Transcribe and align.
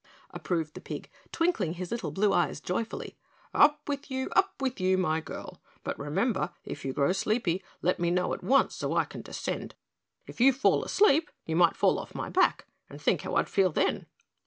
approved 0.31 0.73
the 0.73 0.81
pig, 0.81 1.11
twinkling 1.31 1.73
his 1.73 1.91
little 1.91 2.09
blue 2.09 2.33
eyes 2.33 2.59
joyfully. 2.59 3.15
"Up 3.53 3.87
with 3.87 4.09
you, 4.09 4.31
up 4.35 4.59
with 4.59 4.79
you, 4.81 4.97
my 4.97 5.19
girl, 5.21 5.61
but 5.83 5.99
remember, 5.99 6.49
if 6.65 6.83
you 6.83 6.91
grow 6.91 7.11
sleepy, 7.11 7.63
let 7.83 7.99
me 7.99 8.09
know 8.09 8.33
at 8.33 8.43
once, 8.43 8.73
so 8.73 8.95
I 8.95 9.05
can 9.05 9.21
descend. 9.21 9.75
If 10.25 10.41
you 10.41 10.53
fall 10.53 10.83
asleep, 10.83 11.29
you 11.45 11.55
might 11.55 11.77
fall 11.77 11.99
off 11.99 12.15
my 12.15 12.29
back, 12.29 12.65
and 12.89 12.99
think 12.99 13.21
how 13.21 13.35
I'd 13.35 13.47
feel 13.47 13.71
then." 13.71 14.07